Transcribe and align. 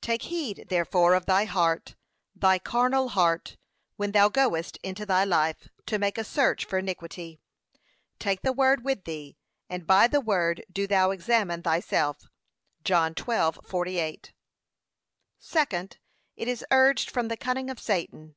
Take 0.00 0.22
heed, 0.22 0.66
therefore, 0.70 1.14
of 1.14 1.26
thy 1.26 1.44
heart, 1.44 1.94
thy 2.34 2.58
carnal 2.58 3.10
heart, 3.10 3.56
when 3.94 4.10
thou 4.10 4.28
goest 4.28 4.76
into 4.82 5.06
thy 5.06 5.22
life, 5.22 5.68
to 5.86 6.00
make 6.00 6.18
a 6.18 6.24
search 6.24 6.64
for 6.64 6.78
iniquity. 6.80 7.38
Take 8.18 8.42
the 8.42 8.52
Word 8.52 8.82
with 8.84 9.04
thee, 9.04 9.36
and 9.70 9.86
by 9.86 10.08
the 10.08 10.20
Word 10.20 10.64
do 10.68 10.88
thou 10.88 11.12
examine 11.12 11.62
thyself. 11.62 12.28
(John 12.82 13.14
12:48) 13.14 14.32
Second, 15.38 15.98
It 16.34 16.48
is 16.48 16.66
urged 16.72 17.08
from 17.08 17.28
the 17.28 17.36
cunning 17.36 17.70
of 17.70 17.78
Satan. 17.78 18.34